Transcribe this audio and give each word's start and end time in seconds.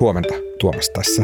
Huomenta 0.00 0.34
Tuomas 0.60 0.90
tässä. 0.90 1.22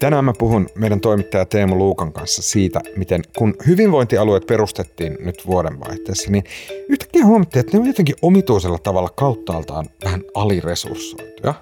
Tänään 0.00 0.24
mä 0.24 0.32
puhun 0.38 0.68
meidän 0.74 1.00
toimittaja 1.00 1.44
Teemu 1.44 1.78
Luukan 1.78 2.12
kanssa 2.12 2.42
siitä, 2.42 2.80
miten 2.96 3.22
kun 3.38 3.54
hyvinvointialueet 3.66 4.46
perustettiin 4.46 5.16
nyt 5.20 5.46
vuodenvaihteessa, 5.46 6.30
niin 6.30 6.44
yhtäkkiä 6.88 7.26
huomattiin, 7.26 7.60
että 7.60 7.76
ne 7.76 7.80
on 7.80 7.86
jotenkin 7.86 8.14
omituisella 8.22 8.78
tavalla 8.78 9.08
kauttaaltaan 9.08 9.86
vähän 10.04 10.22
aliresurssoituja. 10.34 11.54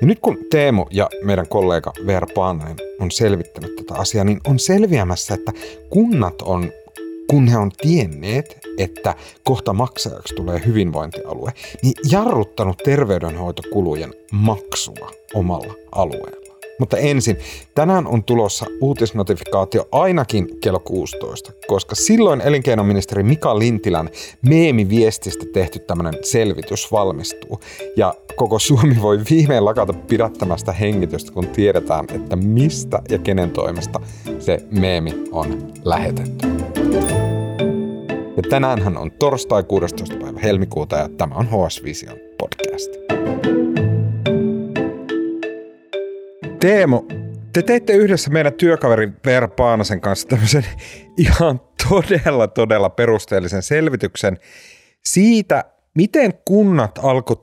Ja 0.00 0.06
nyt 0.06 0.18
kun 0.20 0.38
Teemu 0.50 0.86
ja 0.90 1.08
meidän 1.24 1.48
kollega 1.48 1.92
Veera 2.06 2.26
Paananen 2.34 2.76
on 3.00 3.10
selvittänyt 3.10 3.76
tätä 3.76 3.94
asiaa, 3.94 4.24
niin 4.24 4.40
on 4.46 4.58
selviämässä, 4.58 5.34
että 5.34 5.52
kunnat 5.90 6.42
on 6.42 6.72
kun 7.30 7.48
he 7.48 7.56
on 7.56 7.70
tienneet, 7.82 8.58
että 8.78 9.14
kohta 9.44 9.72
maksajaksi 9.72 10.34
tulee 10.34 10.62
hyvinvointialue, 10.66 11.52
niin 11.82 11.94
jarruttanut 12.10 12.76
terveydenhoitokulujen 12.76 14.14
maksua 14.32 15.10
omalla 15.34 15.74
alueella. 15.92 16.50
Mutta 16.78 16.96
ensin, 16.96 17.36
tänään 17.74 18.06
on 18.06 18.24
tulossa 18.24 18.66
uutisnotifikaatio 18.80 19.88
ainakin 19.92 20.48
kello 20.60 20.80
16, 20.80 21.52
koska 21.66 21.94
silloin 21.94 22.40
elinkeinoministeri 22.40 23.22
Mika 23.22 23.58
Lintilän 23.58 24.08
meemiviestistä 24.42 25.46
tehty 25.52 25.78
tämmöinen 25.78 26.14
selvitys 26.22 26.92
valmistuu. 26.92 27.60
Ja 27.96 28.14
koko 28.36 28.58
Suomi 28.58 28.96
voi 29.02 29.18
viimein 29.30 29.64
lakata 29.64 29.92
pidättämästä 29.92 30.72
hengitystä, 30.72 31.32
kun 31.32 31.46
tiedetään, 31.46 32.04
että 32.14 32.36
mistä 32.36 33.02
ja 33.08 33.18
kenen 33.18 33.50
toimesta 33.50 34.00
se 34.38 34.58
meemi 34.70 35.24
on 35.32 35.72
lähetetty. 35.84 36.79
Ja 38.36 38.42
tänäänhän 38.50 38.96
on 38.96 39.12
torstai 39.12 39.62
16. 39.62 40.16
päivä 40.16 40.40
helmikuuta 40.40 40.96
ja 40.96 41.08
tämä 41.08 41.34
on 41.34 41.46
HS 41.46 41.84
Vision 41.84 42.18
podcast. 42.38 42.90
Teemo, 46.60 47.06
te 47.52 47.62
teitte 47.62 47.92
yhdessä 47.92 48.30
meidän 48.30 48.52
työkaverin 48.52 49.16
Veera 49.26 49.48
Paanasen 49.48 50.00
kanssa 50.00 50.28
tämmöisen 50.28 50.64
ihan 51.16 51.60
todella, 51.88 52.48
todella 52.48 52.90
perusteellisen 52.90 53.62
selvityksen 53.62 54.38
siitä, 55.04 55.64
miten 55.94 56.34
kunnat 56.44 56.98
alkoi 57.02 57.36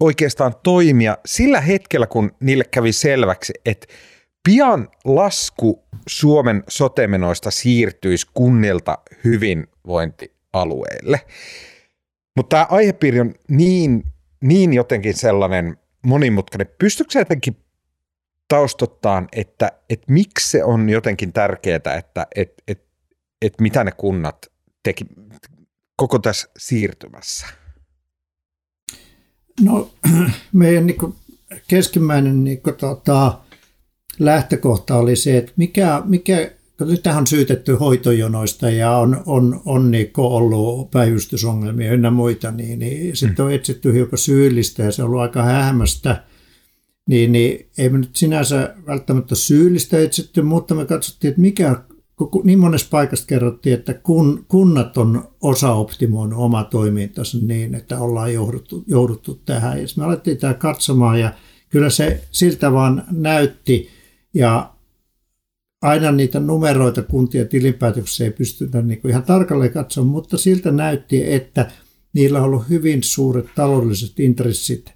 oikeastaan 0.00 0.54
toimia 0.62 1.18
sillä 1.26 1.60
hetkellä, 1.60 2.06
kun 2.06 2.32
niille 2.40 2.64
kävi 2.70 2.92
selväksi, 2.92 3.52
että 3.66 3.86
pian 4.48 4.88
lasku 5.04 5.84
Suomen 6.06 6.64
sotemenoista 6.68 7.50
siirtyisi 7.50 8.26
kunnilta 8.34 8.98
hyvinvointialueille. 9.24 11.20
Mutta 12.36 12.56
tämä 12.56 12.66
aihepiiri 12.70 13.20
on 13.20 13.34
niin, 13.48 14.04
niin 14.40 14.72
jotenkin 14.72 15.14
sellainen 15.14 15.76
monimutkainen. 16.06 16.66
Pystytkö 16.78 17.18
jotenkin 17.18 17.56
taustottaan, 18.48 19.28
että, 19.32 19.72
että 19.90 20.12
miksi 20.12 20.50
se 20.50 20.64
on 20.64 20.88
jotenkin 20.88 21.32
tärkeää, 21.32 21.76
että 21.76 21.98
että 22.34 22.62
että 22.68 22.88
että 23.42 23.62
mitä 23.62 23.84
ne 23.84 23.90
kunnat 23.90 24.46
teki 24.82 25.04
koko 25.96 26.18
tässä 26.18 26.48
siirtymässä? 26.58 27.46
No 29.60 29.90
meidän 30.52 30.86
niin 30.86 31.14
keskimmäinen 31.68 32.44
niin 32.44 32.62
kuin, 32.62 32.76
tota, 32.76 33.38
lähtökohta 34.18 34.96
oli 34.96 35.16
se, 35.16 35.36
että 35.36 35.52
mikä, 35.56 36.02
mikä 36.04 36.50
tähän 37.02 37.20
on 37.20 37.26
syytetty 37.26 37.74
hoitojonoista 37.74 38.70
ja 38.70 38.96
on, 38.96 39.22
on, 39.26 39.60
on 39.64 39.90
niin 39.90 40.10
ollut 40.16 40.90
päivystysongelmia 40.90 41.92
ynnä 41.92 42.10
muita, 42.10 42.50
niin, 42.50 42.78
niin 42.78 43.16
sitten 43.16 43.44
on 43.44 43.52
etsitty 43.52 43.92
hiukan 43.92 44.18
syyllistä 44.18 44.82
ja 44.82 44.92
se 44.92 45.02
on 45.02 45.06
ollut 45.06 45.20
aika 45.20 45.42
hämmästä– 45.42 46.16
niin, 47.08 47.32
niin 47.32 47.66
ei 47.78 47.88
me 47.88 47.98
nyt 47.98 48.16
sinänsä 48.16 48.74
välttämättä 48.86 49.34
syyllistä 49.34 49.98
etsitty, 49.98 50.42
mutta 50.42 50.74
me 50.74 50.84
katsottiin, 50.84 51.28
että 51.28 51.40
mikä 51.40 51.76
niin 52.44 52.58
monessa 52.58 52.88
paikasta 52.90 53.26
kerrottiin, 53.26 53.74
että 53.74 53.94
kun, 53.94 54.44
kunnat 54.48 54.98
on 54.98 55.28
osa 55.40 55.72
optimoinut 55.72 56.38
oma 56.38 56.64
toimintansa 56.64 57.38
niin, 57.42 57.74
että 57.74 57.98
ollaan 57.98 58.34
jouduttu, 58.34 58.84
jouduttu 58.86 59.34
tähän. 59.34 59.78
Ja 59.78 59.86
me 59.96 60.04
alettiin 60.04 60.36
tämä 60.36 60.54
katsomaan 60.54 61.20
ja 61.20 61.32
kyllä 61.68 61.90
se 61.90 62.24
siltä 62.30 62.72
vaan 62.72 63.04
näytti 63.10 63.88
ja 64.34 64.74
aina 65.82 66.12
niitä 66.12 66.40
numeroita 66.40 67.02
kuntien 67.02 67.48
tilinpäätöksessä 67.48 68.24
ei 68.24 68.30
pystytä 68.30 68.82
niin 68.82 69.00
kuin 69.00 69.10
ihan 69.10 69.22
tarkalleen 69.22 69.72
katsomaan, 69.72 70.12
mutta 70.12 70.38
siltä 70.38 70.70
näytti, 70.70 71.32
että 71.32 71.70
niillä 72.12 72.38
on 72.38 72.44
ollut 72.44 72.68
hyvin 72.68 73.02
suuret 73.02 73.46
taloudelliset 73.54 74.20
intressit 74.20 74.92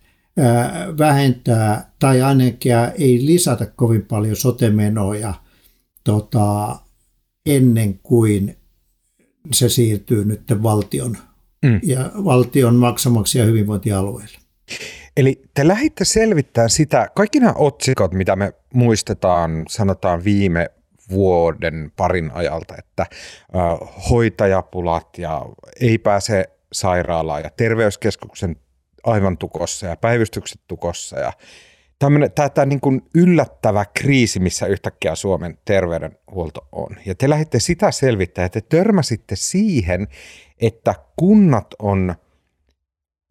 vähentää 0.98 1.92
tai 1.98 2.22
ainakin 2.22 2.72
ei 2.98 3.26
lisätä 3.26 3.66
kovin 3.66 4.02
paljon 4.02 4.36
sotemenoja 4.36 5.34
tota, 6.04 6.76
ennen 7.46 8.00
kuin 8.02 8.56
se 9.52 9.68
siirtyy 9.68 10.24
nyt 10.24 10.42
valtion, 10.62 11.16
mm. 11.62 11.80
ja 11.82 12.10
valtion 12.24 12.74
maksamaksi 12.74 13.38
ja 13.38 13.44
hyvinvointialueille. 13.44 14.38
Eli 15.16 15.42
te 15.54 15.68
lähditte 15.68 16.04
selvittämään 16.04 16.70
sitä, 16.70 17.08
kaikki 17.14 17.40
nämä 17.40 17.52
otsikot, 17.56 18.12
mitä 18.12 18.36
me 18.36 18.52
muistetaan, 18.74 19.64
sanotaan 19.68 20.24
viime 20.24 20.70
vuoden 21.10 21.92
parin 21.96 22.30
ajalta, 22.34 22.74
että 22.78 23.02
äh, 23.02 23.88
hoitajapulat 24.10 25.18
ja 25.18 25.46
ei 25.80 25.98
pääse 25.98 26.44
sairaalaan 26.72 27.42
ja 27.42 27.50
terveyskeskuksen 27.56 28.56
aivan 29.04 29.38
tukossa 29.38 29.86
ja 29.86 29.96
päivystykset 29.96 30.60
tukossa 30.68 31.18
ja 31.18 31.32
tämä 32.54 32.66
niin 32.66 32.80
kuin 32.80 33.02
yllättävä 33.14 33.84
kriisi, 33.94 34.40
missä 34.40 34.66
yhtäkkiä 34.66 35.14
Suomen 35.14 35.58
terveydenhuolto 35.64 36.68
on. 36.72 36.96
Ja 37.06 37.14
te 37.14 37.30
lähditte 37.30 37.60
sitä 37.60 37.90
selvittämään, 37.90 38.46
että 38.46 38.60
te 38.60 38.76
törmäsitte 38.76 39.36
siihen, 39.36 40.08
että 40.60 40.94
kunnat 41.16 41.74
on 41.78 42.14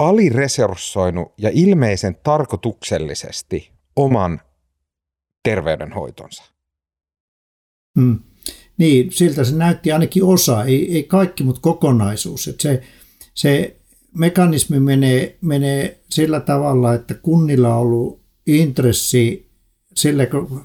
aliresurssoinut 0.09 1.33
ja 1.37 1.49
ilmeisen 1.53 2.17
tarkoituksellisesti 2.23 3.71
oman 3.95 4.41
terveydenhoitonsa. 5.43 6.43
Hmm. 7.99 8.19
Niin, 8.77 9.11
siltä 9.11 9.43
se 9.43 9.55
näytti 9.55 9.91
ainakin 9.91 10.23
osa, 10.23 10.63
ei, 10.63 10.95
ei 10.95 11.03
kaikki, 11.03 11.43
mutta 11.43 11.61
kokonaisuus. 11.61 12.47
Että 12.47 12.61
se, 12.61 12.83
se 13.33 13.75
mekanismi 14.17 14.79
menee, 14.79 15.37
menee 15.41 15.99
sillä 16.09 16.39
tavalla, 16.39 16.93
että 16.93 17.13
kunnilla 17.13 17.75
on 17.75 17.81
ollut 17.81 18.21
intressi 18.47 19.49
sille, 19.95 20.25
kun 20.25 20.63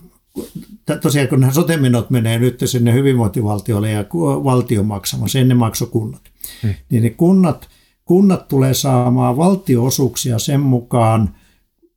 tosiaan 1.00 1.28
kun 1.28 1.40
nämä 1.40 1.52
sotemenot 1.52 2.10
menee 2.10 2.38
nyt 2.38 2.60
sinne 2.64 2.92
hyvinvointivaltiolle 2.92 3.90
ja 3.90 4.04
valtio 4.44 4.82
maksamassa, 4.82 5.38
ennen 5.38 5.56
maksoi 5.56 5.88
kunnat, 5.88 6.22
hmm. 6.62 6.74
niin 6.90 7.02
ne 7.02 7.10
kunnat, 7.10 7.68
kunnat 8.06 8.48
tulee 8.48 8.74
saamaan 8.74 9.36
valtioosuuksia 9.36 10.38
sen 10.38 10.60
mukaan, 10.60 11.34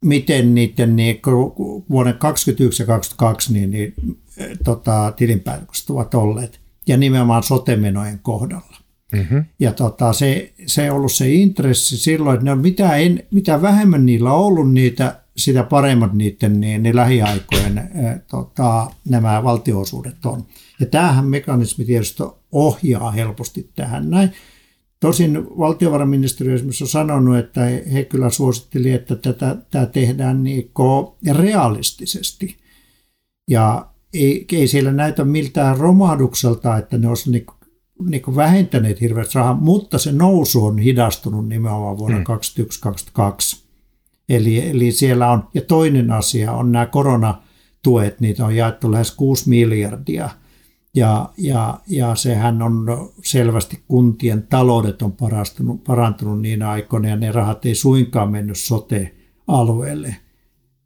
miten 0.05 0.55
niiden 0.55 0.95
niin 0.95 1.19
vuoden 1.89 2.13
2021 2.13 2.83
ja 2.83 2.87
2022 2.87 3.53
niin, 3.53 3.71
niin, 3.71 3.93
tota, 4.63 5.13
tilinpäätökset 5.15 5.89
ovat 5.89 6.13
olleet, 6.13 6.59
ja 6.87 6.97
nimenomaan 6.97 7.43
sotemenojen 7.43 8.19
kohdalla. 8.23 8.77
Mm-hmm. 9.11 9.45
Ja 9.59 9.73
tota, 9.73 10.13
se, 10.13 10.53
se 10.65 10.91
on 10.91 10.97
ollut 10.97 11.11
se 11.11 11.29
intressi 11.29 11.97
silloin, 11.97 12.33
että 12.33 12.45
ne 12.45 12.51
on, 12.51 12.59
mitä, 12.59 12.95
en, 12.95 13.23
mitä 13.31 13.61
vähemmän 13.61 14.05
niillä 14.05 14.33
on 14.33 14.45
ollut 14.45 14.71
niitä, 14.71 15.19
sitä 15.37 15.63
paremmat 15.63 16.13
niiden 16.13 16.59
niin, 16.59 16.83
niin 16.83 16.95
lähiaikojen 16.95 17.77
ä, 17.77 17.89
tota, 18.27 18.91
nämä 19.09 19.43
valtioosuudet 19.43 20.25
on. 20.25 20.45
Ja 20.79 20.85
tämähän 20.85 21.25
mekanismi 21.25 21.85
tietysti 21.85 22.23
ohjaa 22.51 23.11
helposti 23.11 23.69
tähän 23.75 24.09
näin. 24.09 24.33
Tosin 24.99 25.57
valtiovarainministeriö 25.57 26.55
esimerkiksi 26.55 26.83
on 26.83 26.87
sanonut, 26.87 27.37
että 27.37 27.61
he 27.93 28.03
kyllä 28.03 28.29
suositteli, 28.29 28.91
että 28.91 29.15
tätä, 29.15 29.57
tämä 29.71 29.85
tehdään 29.85 30.43
niin 30.43 30.71
realistisesti. 31.31 32.57
Ja 33.49 33.87
ei, 34.13 34.45
ei 34.51 34.67
siellä 34.67 34.91
näytä 34.91 35.25
miltään 35.25 35.77
romahdukselta, 35.77 36.77
että 36.77 36.97
ne 36.97 37.07
olisi 37.07 37.31
niin 37.31 37.45
niin 38.05 38.35
vähentäneet 38.35 39.01
hirveästi 39.01 39.37
rahaa, 39.37 39.53
mutta 39.53 39.97
se 39.97 40.11
nousu 40.11 40.65
on 40.65 40.77
hidastunut 40.77 41.47
nimenomaan 41.47 41.97
vuonna 41.97 42.17
hmm. 42.17 42.25
2021-2022. 43.55 43.57
Eli, 44.29 44.69
eli 44.69 44.91
siellä 44.91 45.31
on, 45.31 45.43
ja 45.53 45.61
toinen 45.61 46.11
asia 46.11 46.51
on 46.51 46.71
nämä 46.71 46.85
koronatuet, 46.85 48.19
niitä 48.19 48.45
on 48.45 48.55
jaettu 48.55 48.91
lähes 48.91 49.11
6 49.11 49.49
miljardia. 49.49 50.29
Ja, 50.95 51.29
ja, 51.37 51.79
ja 51.87 52.15
sehän 52.15 52.61
on 52.61 52.85
selvästi 53.23 53.83
kuntien 53.87 54.47
taloudet 54.47 55.01
on 55.01 55.11
parantunut, 55.11 55.83
parantunut 55.83 56.41
niin 56.41 56.63
aikoina, 56.63 57.09
ja 57.09 57.15
ne 57.15 57.31
rahat 57.31 57.65
ei 57.65 57.75
suinkaan 57.75 58.31
mennyt 58.31 58.57
sote-alueelle 58.57 60.15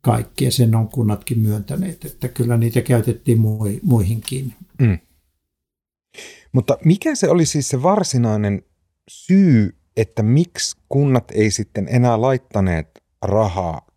kaikki, 0.01 0.45
ja 0.45 0.51
sen 0.51 0.75
on 0.75 0.87
kunnatkin 0.87 1.39
myöntäneet, 1.39 2.05
että 2.05 2.27
kyllä 2.27 2.57
niitä 2.57 2.81
käytettiin 2.81 3.39
muihinkin. 3.83 4.53
Mm. 4.81 4.99
Mutta 6.51 6.77
mikä 6.85 7.15
se 7.15 7.29
oli 7.29 7.45
siis 7.45 7.69
se 7.69 7.83
varsinainen 7.83 8.61
syy, 9.07 9.75
että 9.97 10.23
miksi 10.23 10.77
kunnat 10.89 11.31
ei 11.31 11.51
sitten 11.51 11.87
enää 11.89 12.21
laittaneet 12.21 13.03
rahaa 13.21 13.87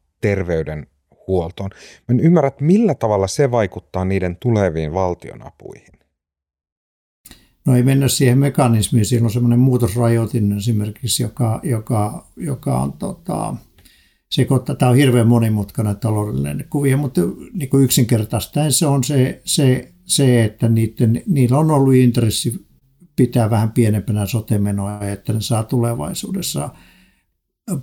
terveydenhuoltoon. 1.27 1.71
Mä 2.09 2.13
en 2.15 2.21
ymmärrä, 2.21 2.49
että 2.49 2.65
millä 2.65 2.95
tavalla 2.95 3.27
se 3.27 3.51
vaikuttaa 3.51 4.05
niiden 4.05 4.37
tuleviin 4.37 4.95
valtionapuihin. 4.95 5.97
No 7.67 7.77
ei 7.77 7.83
mennä 7.83 8.09
siihen 8.09 8.39
mekanismiin, 8.39 9.07
siinä 9.07 9.25
on 9.25 9.31
semmoinen 9.31 9.59
muutosrajoitin 9.59 10.57
esimerkiksi, 10.57 11.23
joka, 11.23 11.61
joka, 11.63 12.27
joka 12.37 12.81
on 12.81 12.93
tota, 12.93 13.57
sekoittaa. 14.31 14.75
Tämä 14.75 14.91
on 14.91 14.97
hirveän 14.97 15.27
monimutkainen 15.27 15.97
taloudellinen 15.97 16.67
kuvio, 16.71 16.97
mutta 16.97 17.21
niin 17.53 17.71
kuin 17.71 17.85
yksinkertaistaen 17.85 18.73
se 18.73 18.87
on 18.87 19.05
se, 19.05 19.41
se, 19.45 19.93
se 20.05 20.45
että 20.45 20.69
niiden, 20.69 21.23
niillä 21.27 21.59
on 21.59 21.71
ollut 21.71 21.95
intressi 21.95 22.67
pitää 23.17 23.51
vähän 23.51 23.73
pienempänä 23.73 24.27
sotemenoja, 24.27 25.11
että 25.11 25.33
ne 25.33 25.41
saa 25.41 25.65
tulevaisuudessa 25.65 26.69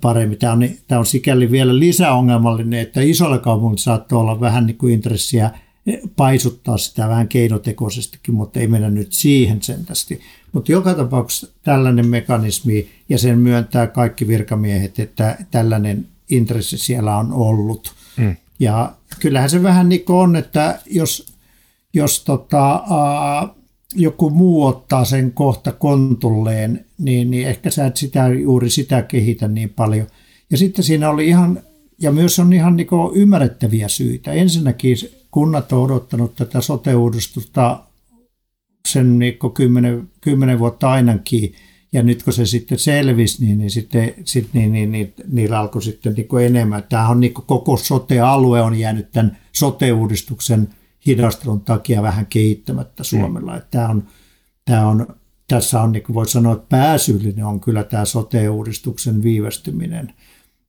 paremmin. 0.00 0.38
Tämä 0.38 0.52
on, 0.52 0.68
tämä 0.88 0.98
on 0.98 1.06
sikäli 1.06 1.50
vielä 1.50 1.78
lisäongelmallinen, 1.78 2.80
että 2.80 3.00
isolla 3.00 3.38
kaupungilla 3.38 3.82
saattaa 3.82 4.18
olla 4.18 4.40
vähän 4.40 4.66
niin 4.66 4.78
kuin 4.78 4.94
intressiä 4.94 5.50
paisuttaa 6.16 6.78
sitä 6.78 7.08
vähän 7.08 7.28
keinotekoisestikin, 7.28 8.34
mutta 8.34 8.60
ei 8.60 8.66
mennä 8.66 8.90
nyt 8.90 9.12
siihen 9.12 9.62
sentästi. 9.62 10.20
Mutta 10.52 10.72
joka 10.72 10.94
tapauksessa 10.94 11.46
tällainen 11.62 12.06
mekanismi, 12.06 12.88
ja 13.08 13.18
sen 13.18 13.38
myöntää 13.38 13.86
kaikki 13.86 14.28
virkamiehet, 14.28 14.98
että 14.98 15.38
tällainen 15.50 16.06
intressi 16.30 16.78
siellä 16.78 17.16
on 17.16 17.32
ollut. 17.32 17.92
Mm. 18.16 18.36
Ja 18.58 18.92
kyllähän 19.20 19.50
se 19.50 19.62
vähän 19.62 19.88
niin 19.88 20.04
kuin 20.04 20.16
on, 20.16 20.36
että 20.36 20.78
jos, 20.86 21.32
jos 21.94 22.24
tota, 22.24 22.72
ää, 22.74 23.48
joku 23.94 24.30
muu 24.30 24.66
ottaa 24.66 25.04
sen 25.04 25.32
kohta 25.32 25.72
kontulleen, 25.72 26.84
niin, 26.98 27.30
niin 27.30 27.48
ehkä 27.48 27.70
sä 27.70 27.86
et 27.86 27.96
sitä, 27.96 28.28
juuri 28.28 28.70
sitä 28.70 29.02
kehitä 29.02 29.48
niin 29.48 29.70
paljon. 29.70 30.06
Ja 30.50 30.56
sitten 30.56 30.84
siinä 30.84 31.10
oli 31.10 31.28
ihan, 31.28 31.60
ja 32.00 32.12
myös 32.12 32.38
on 32.38 32.52
ihan 32.52 32.76
niin 32.76 32.88
ymmärrettäviä 33.14 33.88
syitä. 33.88 34.32
Ensinnäkin 34.32 34.96
kunnat 35.30 35.72
on 35.72 35.82
odottanut 35.82 36.34
tätä 36.34 36.60
sote-uudistusta 36.60 37.80
sen 38.88 39.18
niin 39.18 39.38
kymmenen, 39.54 40.10
kymmenen 40.20 40.58
vuotta 40.58 40.90
ainakin, 40.90 41.54
ja 41.92 42.02
nyt 42.02 42.22
kun 42.22 42.32
se 42.32 42.46
sitten 42.46 42.78
selvisi, 42.78 43.44
niin, 43.44 43.58
niin 43.58 43.70
sitten 43.70 44.14
sit, 44.24 44.48
niin, 44.52 44.72
niin, 44.72 44.92
niin, 44.92 45.14
niillä 45.32 45.60
alkoi 45.60 45.82
sitten 45.82 46.14
niin 46.14 46.44
enemmän. 46.46 46.84
Tämä 46.88 47.08
on 47.08 47.20
niin 47.20 47.34
koko 47.34 47.76
sote-alue 47.76 48.62
on 48.62 48.78
jäänyt 48.78 49.12
tämän 49.12 49.38
sote-uudistuksen 49.52 50.68
hidastelun 51.06 51.60
takia 51.60 52.02
vähän 52.02 52.26
kehittämättä 52.26 53.04
Suomella. 53.04 53.54
Mm. 53.54 53.62
Tämä 53.70 53.88
on, 53.88 54.04
tämä 54.64 54.88
on, 54.88 55.06
tässä 55.48 55.82
on, 55.82 55.92
niin 55.92 56.04
voi 56.14 56.28
sanoa, 56.28 56.52
että 56.52 56.66
pääsyyllinen 56.68 57.44
on 57.44 57.60
kyllä 57.60 57.84
tämä 57.84 58.04
sote-uudistuksen 58.04 59.22
viivästyminen, 59.22 60.12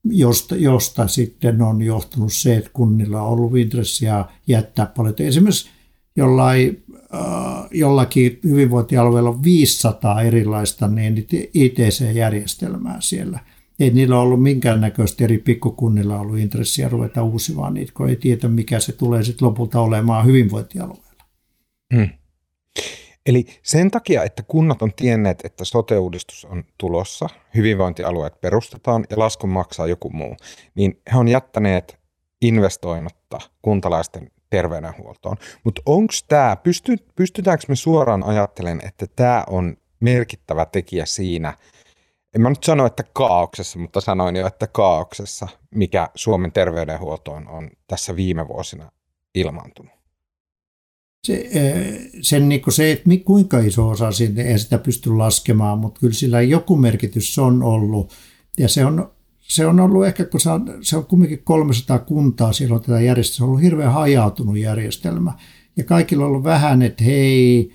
josta, 0.04 0.56
josta 0.56 1.08
sitten 1.08 1.62
on 1.62 1.82
johtunut 1.82 2.34
se, 2.34 2.56
että 2.56 2.70
kunnilla 2.74 3.22
on 3.22 3.32
ollut 3.32 3.58
intressiä 3.58 4.26
jättää 4.48 4.86
paljon. 4.86 5.16
Esimerkiksi 5.20 5.70
jollain, 6.16 6.84
äh, 7.14 7.22
jollakin 7.72 8.40
hyvinvointialueella 8.44 9.30
on 9.30 9.44
500 9.44 10.22
erilaista 10.22 10.88
niin 10.88 11.28
ITC-järjestelmää 11.54 12.98
siellä– 13.02 13.40
ei 13.80 13.90
niillä 13.90 14.20
ollut 14.20 14.44
minkäännäköistä 14.44 15.24
eri 15.24 15.38
pikkukunnilla 15.38 16.20
ollut 16.20 16.38
intressiä 16.38 16.90
ruveta 16.90 17.24
uusimaan 17.24 17.74
niitä, 17.74 17.92
kun 17.96 18.10
ei 18.10 18.16
tiedä, 18.16 18.48
mikä 18.48 18.80
se 18.80 18.92
tulee 18.92 19.24
sitten 19.24 19.48
lopulta 19.48 19.82
olemaan 19.82 20.26
hyvinvointialueella. 20.26 21.26
Hmm. 21.96 22.10
Eli 23.26 23.46
sen 23.64 23.92
takia, 23.92 24.24
että 24.24 24.44
kunnat 24.44 24.82
on 24.82 24.92
tienneet, 24.96 25.46
että 25.46 25.66
sote-uudistus 25.66 26.46
on 26.46 26.64
tulossa, 26.78 27.30
hyvinvointialueet 27.56 28.42
perustetaan 28.42 29.06
ja 29.10 29.20
laskun 29.20 29.50
maksaa 29.50 29.88
joku 29.88 30.10
muu, 30.10 30.38
niin 30.76 31.02
he 31.14 31.18
on 31.18 31.28
jättäneet 31.28 32.00
investoimatta 32.42 33.40
kuntalaisten 33.62 34.32
terveydenhuoltoon. 34.50 35.38
Mutta 35.64 35.82
onko 35.86 36.14
tämä, 36.28 36.56
pysty, 36.56 36.96
pystytäänkö 37.16 37.66
me 37.68 37.76
suoraan 37.76 38.24
ajattelemaan, 38.24 38.88
että 38.88 39.06
tämä 39.16 39.44
on 39.50 39.78
merkittävä 40.00 40.66
tekijä 40.66 41.06
siinä, 41.06 41.54
en 42.36 42.42
mä 42.42 42.50
nyt 42.50 42.64
sano, 42.64 42.86
että 42.86 43.04
kaauksessa, 43.14 43.80
mutta 43.80 44.02
sanoin 44.02 44.36
jo, 44.36 44.48
että 44.48 44.68
kaauksessa, 44.68 45.48
mikä 45.76 46.10
Suomen 46.16 46.52
terveydenhuoltoon 46.52 47.48
on 47.48 47.70
tässä 47.88 48.16
viime 48.16 48.48
vuosina 48.48 48.92
ilmaantunut. 49.36 49.94
Se, 51.28 51.50
eh, 51.52 52.10
sen, 52.22 52.50
niin 52.50 52.62
se, 52.70 52.92
että 52.92 53.10
kuinka 53.26 53.60
iso 53.60 53.90
osa 53.90 54.12
siitä, 54.12 54.42
ei 54.42 54.60
sitä 54.60 54.78
pysty 54.78 55.18
laskemaan, 55.18 55.80
mutta 55.80 56.00
kyllä 56.00 56.14
sillä 56.14 56.42
joku 56.42 56.76
merkitys 56.76 57.40
on 57.40 57.64
ollut. 57.64 58.14
Ja 58.58 58.70
se 58.70 58.86
on, 58.86 59.12
se 59.38 59.66
on 59.66 59.80
ollut 59.80 60.06
ehkä, 60.06 60.26
kun 60.26 60.40
se 60.40 60.50
on, 60.50 60.78
se 60.82 60.98
on 60.98 61.06
kumminkin 61.06 61.44
300 61.44 62.00
kuntaa 62.00 62.54
silloin 62.54 62.82
tätä 62.82 63.02
järjestelmää, 63.02 63.38
se 63.38 63.44
on 63.44 63.50
ollut 63.50 63.64
hirveän 63.64 63.94
hajautunut 63.94 64.58
järjestelmä. 64.58 65.34
Ja 65.78 65.84
kaikilla 65.84 66.24
on 66.24 66.30
ollut 66.30 66.44
vähän, 66.44 66.82
että 66.82 67.04
hei, 67.04 67.72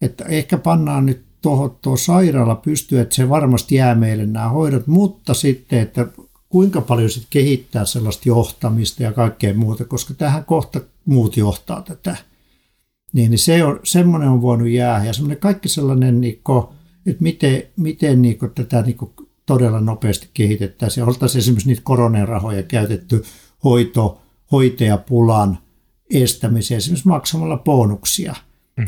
että 0.00 0.24
ehkä 0.24 0.58
pannaan 0.58 1.06
nyt 1.06 1.27
tuohon 1.42 1.76
tuo 1.82 1.96
sairaala 1.96 2.54
pystyy, 2.54 3.00
että 3.00 3.14
se 3.14 3.28
varmasti 3.28 3.74
jää 3.74 3.94
meille 3.94 4.26
nämä 4.26 4.48
hoidot, 4.48 4.86
mutta 4.86 5.34
sitten, 5.34 5.78
että 5.78 6.06
kuinka 6.48 6.80
paljon 6.80 7.10
sitten 7.10 7.30
kehittää 7.30 7.84
sellaista 7.84 8.28
johtamista 8.28 9.02
ja 9.02 9.12
kaikkea 9.12 9.54
muuta, 9.54 9.84
koska 9.84 10.14
tähän 10.14 10.44
kohta 10.44 10.80
muut 11.04 11.36
johtaa 11.36 11.82
tätä. 11.82 12.16
Niin, 13.12 13.30
niin 13.30 13.38
se 13.38 13.64
on, 13.64 13.80
semmoinen 13.84 14.28
on 14.28 14.42
voinut 14.42 14.68
jää 14.68 15.04
ja 15.04 15.12
semmoinen 15.12 15.38
kaikki 15.38 15.68
sellainen, 15.68 16.20
niin 16.20 16.40
kuin, 16.44 16.64
että 17.06 17.22
miten, 17.22 17.62
miten 17.76 18.22
niin 18.22 18.38
kuin, 18.38 18.52
tätä 18.54 18.82
niin 18.82 18.96
kuin, 18.96 19.10
todella 19.46 19.80
nopeasti 19.80 20.28
kehitettäisiin. 20.34 21.06
Oltaisiin 21.06 21.38
esimerkiksi 21.38 21.68
niitä 21.68 21.82
koronerahoja 21.84 22.62
käytetty 22.62 23.24
hoito, 23.64 24.20
hoitajapulan 24.52 25.58
estämiseen, 26.10 26.78
esimerkiksi 26.78 27.08
maksamalla 27.08 27.56
bonuksia. 27.56 28.34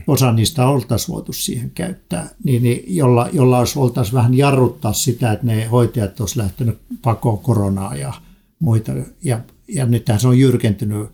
Osa 0.07 0.33
niistä 0.33 0.67
oltaisiin 0.69 1.15
voitu 1.15 1.33
siihen 1.33 1.71
käyttää, 1.71 2.29
niin, 2.45 2.63
niin 2.63 2.85
jolla, 2.97 3.29
jolla 3.33 3.59
olisi 3.59 3.79
oltaisiin 3.79 4.15
vähän 4.15 4.35
jarruttaa 4.35 4.93
sitä, 4.93 5.33
että 5.33 5.47
ne 5.47 5.67
hoitajat 5.67 6.21
olisivat 6.21 6.45
lähtenyt 6.45 6.79
pakoon 7.03 7.39
koronaa 7.39 7.95
ja 7.95 8.13
muita. 8.59 8.93
Ja, 9.23 9.41
ja 9.69 9.87
nythän 9.87 10.21
se 10.21 10.29
on 10.29 10.39
jyrkentynyt, 10.39 11.09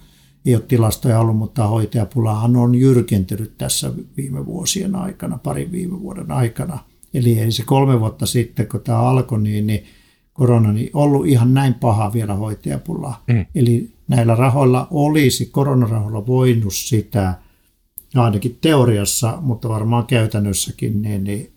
ei 0.47 0.55
ole 0.55 0.63
tilastoja 0.69 1.21
ollut, 1.21 1.37
mutta 1.37 1.67
hoitajapulahan 1.67 2.57
on 2.57 2.75
jyrkentynyt 2.75 3.59
tässä 3.59 3.93
viime 4.17 4.47
vuosien 4.47 4.95
aikana, 4.95 5.39
parin 5.39 5.73
viime 5.73 6.01
vuoden 6.01 6.31
aikana. 6.31 6.79
Eli 7.15 7.39
ei 7.39 7.53
se 7.53 7.63
kolme 7.67 8.01
vuotta 8.01 8.27
sitten, 8.27 8.69
kun 8.69 8.81
tämä 8.81 8.99
alkoi, 8.99 9.41
niin, 9.41 9.67
niin 9.67 9.85
korona 10.33 10.73
niin 10.73 10.91
ollut 10.95 11.27
ihan 11.27 11.55
näin 11.55 11.75
paha 11.75 12.13
vielä 12.13 12.35
hoitajapulaa. 12.35 13.25
Mm. 13.27 13.47
Eli 13.55 13.91
näillä 14.09 14.35
rahoilla 14.35 14.89
olisi, 14.91 15.47
koronarahoilla 15.47 16.27
voinut 16.27 16.75
sitä– 16.75 17.35
no 18.17 18.25
ainakin 18.25 18.59
teoriassa, 18.61 19.39
mutta 19.41 19.69
varmaan 19.69 20.07
käytännössäkin, 20.07 21.03
niin, 21.03 21.25
niin 21.25 21.53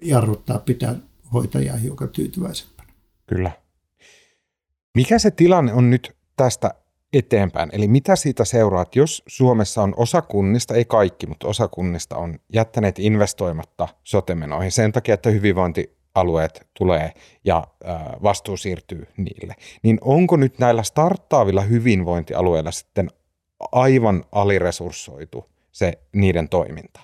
jarruttaa 0.00 0.58
pitää 0.58 0.94
hoitajaa 1.32 1.76
hiukan 1.76 2.08
tyytyväisempänä. 2.08 2.92
Kyllä. 3.26 3.50
Mikä 4.94 5.18
se 5.18 5.30
tilanne 5.30 5.72
on 5.72 5.90
nyt 5.90 6.16
tästä 6.36 6.74
eteenpäin? 7.12 7.70
Eli 7.72 7.88
mitä 7.88 8.16
siitä 8.16 8.44
seuraa, 8.44 8.82
että 8.82 8.98
jos 8.98 9.22
Suomessa 9.26 9.82
on 9.82 9.94
osa 9.96 10.22
kunnista, 10.22 10.74
ei 10.74 10.84
kaikki, 10.84 11.26
mutta 11.26 11.48
osa 11.48 11.68
kunnista 11.68 12.16
on 12.16 12.38
jättäneet 12.54 12.98
investoimatta 12.98 13.88
sotemenoihin 14.04 14.72
sen 14.72 14.92
takia, 14.92 15.14
että 15.14 15.30
hyvinvointialueet 15.30 16.66
tulee 16.78 17.12
ja 17.44 17.66
vastuu 18.22 18.56
siirtyy 18.56 19.06
niille, 19.16 19.54
niin 19.82 19.98
onko 20.00 20.36
nyt 20.36 20.58
näillä 20.58 20.82
starttaavilla 20.82 21.62
hyvinvointialueilla 21.62 22.70
sitten 22.70 23.10
aivan 23.72 24.24
aliresurssoitu 24.32 25.44
se 25.72 25.92
niiden 26.12 26.48
toiminta? 26.48 27.00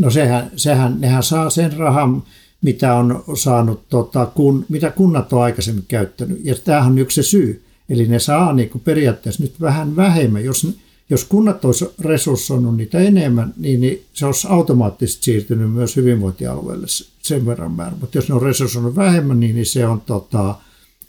No 0.00 0.10
sehän, 0.10 0.50
sehän, 0.56 1.00
nehän 1.00 1.22
saa 1.22 1.50
sen 1.50 1.72
rahan, 1.72 2.22
mitä 2.62 2.94
on 2.94 3.24
saanut, 3.36 3.88
tota, 3.88 4.26
kun, 4.26 4.66
mitä 4.68 4.90
kunnat 4.90 5.32
on 5.32 5.42
aikaisemmin 5.42 5.84
käyttänyt. 5.88 6.40
Ja 6.44 6.54
tämähän 6.54 6.92
on 6.92 6.98
yksi 6.98 7.22
se 7.22 7.28
syy. 7.28 7.64
Eli 7.88 8.08
ne 8.08 8.18
saa 8.18 8.52
niin 8.52 8.70
kuin 8.70 8.82
periaatteessa 8.82 9.42
nyt 9.42 9.60
vähän 9.60 9.96
vähemmän. 9.96 10.44
Jos, 10.44 10.68
jos 11.10 11.24
kunnat 11.24 11.64
olisi 11.64 11.88
resurssoinut 12.00 12.76
niitä 12.76 12.98
enemmän, 12.98 13.54
niin, 13.56 13.80
niin 13.80 14.04
se 14.12 14.26
olisi 14.26 14.46
automaattisesti 14.50 15.24
siirtynyt 15.24 15.72
myös 15.72 15.96
hyvinvointialueelle 15.96 16.86
sen 17.22 17.46
verran 17.46 17.72
määrä. 17.72 17.96
Mutta 18.00 18.18
jos 18.18 18.28
ne 18.28 18.34
on 18.34 18.42
resurssoinut 18.42 18.96
vähemmän, 18.96 19.40
niin, 19.40 19.54
niin 19.54 19.66
se 19.66 19.86
on, 19.86 20.00
tota, 20.00 20.54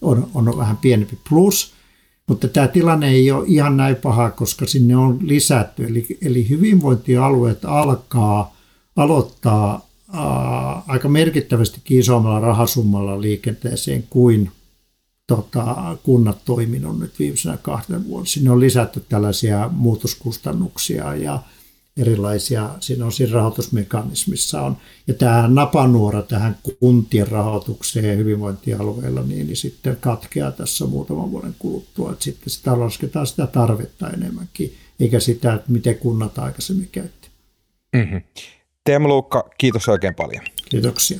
on, 0.01 0.30
on 0.34 0.58
vähän 0.58 0.77
pienempi. 0.77 1.18
Plus 1.30 1.74
mutta 2.27 2.48
tämä 2.48 2.67
tilanne 2.67 3.10
ei 3.10 3.31
ole 3.31 3.43
ihan 3.48 3.77
näin 3.77 3.96
paha, 3.96 4.31
koska 4.31 4.65
sinne 4.65 4.98
on 4.98 5.19
lisätty. 5.22 5.86
Eli, 5.86 6.07
eli 6.22 6.50
hyvinvointialueet 6.50 7.65
alkaa 7.65 8.55
aloittaa 8.96 9.88
ää, 10.13 10.81
aika 10.88 11.10
merkittävästi 11.10 11.81
isommalla 11.89 12.39
rahasummalla 12.39 13.22
liikenteeseen 13.22 14.03
kuin 14.10 14.51
tota, 15.27 15.98
kunnat 16.03 16.38
toiminut 16.46 17.00
nyt 17.00 17.19
viimeisenä 17.19 17.57
kahden 17.57 18.07
vuonna. 18.07 18.25
Sinne 18.25 18.51
on 18.51 18.60
lisätty 18.60 19.03
tällaisia 19.10 19.69
muutoskustannuksia 19.72 21.15
ja, 21.15 21.39
erilaisia, 21.98 22.70
siinä 22.80 23.06
on 23.06 23.12
siinä 23.12 23.34
rahoitusmekanismissa 23.34 24.62
on. 24.62 24.77
Ja 25.08 25.13
tämä 25.13 25.48
napanuora 25.48 26.22
tähän 26.22 26.58
kuntien 26.80 27.27
rahoitukseen 27.27 28.18
hyvinvointialueilla, 28.18 29.22
niin, 29.22 29.48
niin 29.48 29.58
sitten 29.58 29.98
katkeaa 30.00 30.51
tässä 30.51 30.86
muutaman 30.86 31.32
vuoden 31.32 31.56
kuluttua, 31.60 32.12
että 32.12 32.24
sitten 32.24 32.50
sitä 32.50 32.80
lasketaan 32.80 33.27
sitä 33.27 33.48
tarvetta 33.48 34.10
enemmänkin, 34.10 34.75
eikä 35.00 35.20
sitä, 35.20 35.54
että 35.54 35.72
miten 35.72 35.98
kunnat 35.98 36.39
aikaisemmin 36.39 36.89
käytti. 36.92 37.27
Mm-hmm. 37.96 38.22
Teemu 38.84 39.08
Luukka, 39.08 39.50
kiitos 39.58 39.89
oikein 39.89 40.16
paljon. 40.16 40.44
Kiitoksia. 40.70 41.20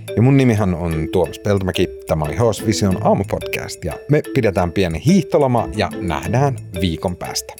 Ja 0.15 0.21
mun 0.21 0.37
nimihän 0.37 0.75
on 0.75 1.07
Tuomas 1.11 1.39
Peltomäki. 1.39 1.89
Tämä 2.07 2.25
oli 2.25 2.35
HS 2.35 2.65
Vision 2.65 3.07
aamupodcast 3.07 3.85
ja 3.85 3.93
me 4.09 4.21
pidetään 4.33 4.71
pieni 4.71 5.01
hiihtoloma 5.05 5.69
ja 5.75 5.89
nähdään 6.01 6.55
viikon 6.81 7.15
päästä. 7.15 7.53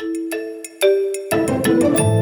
thank 1.32 2.00
you 2.00 2.21